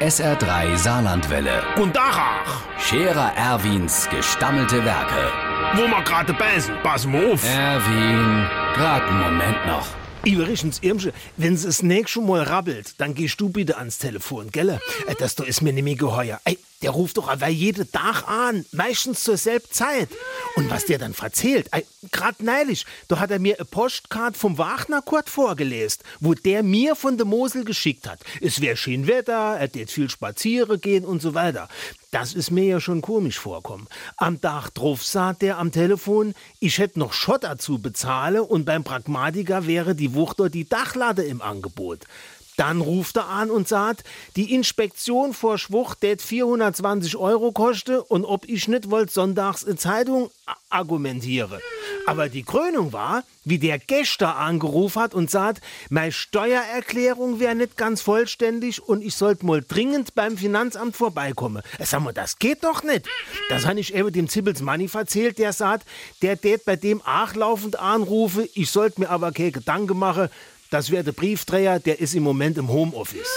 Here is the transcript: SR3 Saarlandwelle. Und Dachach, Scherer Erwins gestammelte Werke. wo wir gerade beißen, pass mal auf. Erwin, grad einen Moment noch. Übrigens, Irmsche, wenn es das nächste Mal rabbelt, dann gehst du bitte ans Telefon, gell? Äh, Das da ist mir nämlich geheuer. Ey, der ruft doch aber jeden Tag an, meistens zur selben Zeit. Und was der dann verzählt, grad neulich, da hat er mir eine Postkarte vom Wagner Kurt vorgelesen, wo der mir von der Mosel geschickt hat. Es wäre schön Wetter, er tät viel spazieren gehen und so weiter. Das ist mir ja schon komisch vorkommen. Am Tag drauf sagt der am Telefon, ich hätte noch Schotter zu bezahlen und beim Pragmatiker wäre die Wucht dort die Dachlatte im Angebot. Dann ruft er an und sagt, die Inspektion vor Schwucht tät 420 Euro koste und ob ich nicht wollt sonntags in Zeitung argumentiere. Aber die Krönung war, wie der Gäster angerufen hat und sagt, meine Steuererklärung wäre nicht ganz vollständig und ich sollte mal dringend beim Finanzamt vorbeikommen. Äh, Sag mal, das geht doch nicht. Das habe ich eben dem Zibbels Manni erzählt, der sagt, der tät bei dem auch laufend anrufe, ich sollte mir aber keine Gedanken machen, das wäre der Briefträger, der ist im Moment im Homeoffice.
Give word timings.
SR3 0.00 0.76
Saarlandwelle. 0.76 1.62
Und 1.76 1.96
Dachach, 1.96 2.62
Scherer 2.78 3.32
Erwins 3.36 4.08
gestammelte 4.10 4.84
Werke. 4.84 5.32
wo 5.74 5.82
wir 5.88 6.02
gerade 6.02 6.32
beißen, 6.34 6.74
pass 6.82 7.04
mal 7.06 7.32
auf. 7.32 7.44
Erwin, 7.44 8.46
grad 8.74 9.02
einen 9.02 9.20
Moment 9.20 9.66
noch. 9.66 9.86
Übrigens, 10.24 10.78
Irmsche, 10.82 11.12
wenn 11.36 11.54
es 11.54 11.62
das 11.62 11.82
nächste 11.82 12.20
Mal 12.20 12.42
rabbelt, 12.42 13.00
dann 13.00 13.14
gehst 13.14 13.40
du 13.40 13.48
bitte 13.48 13.76
ans 13.78 13.98
Telefon, 13.98 14.50
gell? 14.50 14.78
Äh, 15.06 15.14
Das 15.18 15.34
da 15.36 15.44
ist 15.44 15.62
mir 15.62 15.72
nämlich 15.72 15.98
geheuer. 15.98 16.40
Ey, 16.44 16.58
der 16.82 16.90
ruft 16.90 17.16
doch 17.16 17.28
aber 17.28 17.48
jeden 17.48 17.90
Tag 17.90 18.24
an, 18.28 18.64
meistens 18.72 19.24
zur 19.24 19.36
selben 19.36 19.70
Zeit. 19.70 20.08
Und 20.56 20.70
was 20.70 20.86
der 20.86 20.98
dann 20.98 21.14
verzählt, 21.14 21.68
grad 22.10 22.42
neulich, 22.42 22.84
da 23.06 23.20
hat 23.20 23.30
er 23.30 23.38
mir 23.38 23.56
eine 23.56 23.64
Postkarte 23.64 24.38
vom 24.38 24.58
Wagner 24.58 25.02
Kurt 25.02 25.28
vorgelesen, 25.28 26.02
wo 26.20 26.34
der 26.34 26.62
mir 26.62 26.96
von 26.96 27.16
der 27.16 27.26
Mosel 27.26 27.64
geschickt 27.64 28.08
hat. 28.08 28.20
Es 28.40 28.60
wäre 28.60 28.76
schön 28.76 29.06
Wetter, 29.06 29.56
er 29.58 29.70
tät 29.70 29.90
viel 29.90 30.10
spazieren 30.10 30.80
gehen 30.80 31.04
und 31.04 31.22
so 31.22 31.34
weiter. 31.34 31.68
Das 32.10 32.32
ist 32.32 32.50
mir 32.50 32.64
ja 32.64 32.80
schon 32.80 33.02
komisch 33.02 33.38
vorkommen. 33.38 33.86
Am 34.16 34.40
Tag 34.40 34.70
drauf 34.70 35.04
sagt 35.04 35.42
der 35.42 35.58
am 35.58 35.72
Telefon, 35.72 36.34
ich 36.58 36.78
hätte 36.78 36.98
noch 36.98 37.12
Schotter 37.12 37.58
zu 37.58 37.78
bezahlen 37.78 38.40
und 38.40 38.64
beim 38.64 38.82
Pragmatiker 38.82 39.66
wäre 39.66 39.94
die 39.94 40.14
Wucht 40.14 40.40
dort 40.40 40.54
die 40.54 40.68
Dachlatte 40.68 41.22
im 41.22 41.42
Angebot. 41.42 42.06
Dann 42.58 42.80
ruft 42.80 43.16
er 43.16 43.28
an 43.28 43.52
und 43.52 43.68
sagt, 43.68 44.02
die 44.34 44.52
Inspektion 44.52 45.32
vor 45.32 45.58
Schwucht 45.58 46.00
tät 46.00 46.20
420 46.20 47.16
Euro 47.16 47.52
koste 47.52 48.02
und 48.02 48.24
ob 48.24 48.48
ich 48.48 48.66
nicht 48.66 48.90
wollt 48.90 49.12
sonntags 49.12 49.62
in 49.62 49.78
Zeitung 49.78 50.28
argumentiere. 50.68 51.60
Aber 52.06 52.28
die 52.28 52.42
Krönung 52.42 52.92
war, 52.92 53.22
wie 53.44 53.60
der 53.60 53.78
Gäster 53.78 54.36
angerufen 54.36 55.00
hat 55.00 55.14
und 55.14 55.30
sagt, 55.30 55.62
meine 55.88 56.10
Steuererklärung 56.10 57.38
wäre 57.38 57.54
nicht 57.54 57.76
ganz 57.76 58.00
vollständig 58.02 58.82
und 58.82 59.04
ich 59.04 59.14
sollte 59.14 59.46
mal 59.46 59.62
dringend 59.66 60.16
beim 60.16 60.36
Finanzamt 60.36 60.96
vorbeikommen. 60.96 61.62
Äh, 61.78 61.84
Sag 61.84 62.02
mal, 62.02 62.12
das 62.12 62.40
geht 62.40 62.64
doch 62.64 62.82
nicht. 62.82 63.06
Das 63.50 63.66
habe 63.66 63.78
ich 63.78 63.94
eben 63.94 64.12
dem 64.12 64.28
Zibbels 64.28 64.62
Manni 64.62 64.90
erzählt, 64.92 65.38
der 65.38 65.52
sagt, 65.52 65.86
der 66.22 66.40
tät 66.40 66.64
bei 66.64 66.74
dem 66.74 67.02
auch 67.02 67.34
laufend 67.34 67.78
anrufe, 67.78 68.48
ich 68.54 68.68
sollte 68.68 69.00
mir 69.00 69.10
aber 69.10 69.30
keine 69.30 69.52
Gedanken 69.52 69.96
machen, 69.96 70.28
das 70.70 70.90
wäre 70.90 71.02
der 71.02 71.12
Briefträger, 71.12 71.80
der 71.80 71.98
ist 71.98 72.14
im 72.14 72.22
Moment 72.22 72.58
im 72.58 72.68
Homeoffice. 72.68 73.32